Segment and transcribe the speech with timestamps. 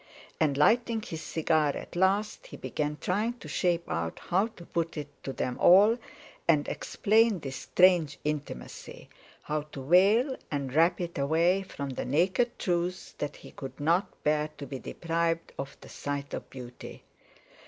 [0.39, 4.97] And lighting his cigar at last, he began trying to shape out how to put
[4.97, 5.95] it to them all,
[6.47, 9.09] and explain this strange intimacy;
[9.43, 14.49] how to veil and wrap it away from the naked truth—that he could not bear
[14.57, 17.03] to be deprived of the sight of beauty.